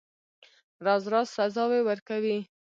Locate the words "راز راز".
0.85-1.27